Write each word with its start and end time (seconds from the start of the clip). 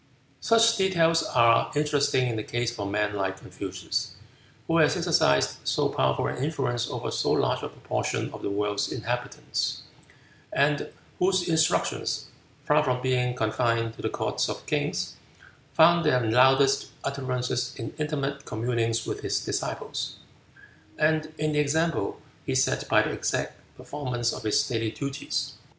Such 0.39 0.77
details 0.77 1.21
are 1.21 1.71
interesting 1.75 2.27
in 2.27 2.35
the 2.35 2.41
case 2.43 2.71
of 2.71 2.87
a 2.87 2.89
man 2.89 3.13
like 3.13 3.37
Confucius, 3.39 4.15
who 4.65 4.77
has 4.77 4.97
exercised 4.97 5.57
so 5.63 5.89
powerful 5.89 6.25
an 6.25 6.43
influence 6.43 6.89
over 6.89 7.11
so 7.11 7.29
large 7.33 7.61
a 7.61 7.69
proportion 7.69 8.33
of 8.33 8.41
the 8.41 8.49
world's 8.49 8.91
inhabitants, 8.91 9.83
and 10.51 10.89
whose 11.19 11.47
instructions, 11.47 12.25
far 12.65 12.83
from 12.83 13.03
being 13.03 13.35
confined 13.35 13.93
to 13.93 14.01
the 14.01 14.09
courts 14.09 14.49
of 14.49 14.65
kings, 14.65 15.17
found 15.73 16.03
their 16.03 16.19
loudest 16.21 16.87
utterances 17.03 17.75
in 17.75 17.93
intimate 17.99 18.43
communings 18.45 19.05
with 19.05 19.19
his 19.19 19.45
disciples, 19.45 20.15
and 20.97 21.31
in 21.37 21.51
the 21.51 21.59
example 21.59 22.19
he 22.47 22.55
set 22.55 22.89
by 22.89 23.03
the 23.03 23.11
exact 23.11 23.53
performance 23.77 24.33
of 24.33 24.41
his 24.41 24.67
daily 24.67 24.89
duties. 24.89 25.53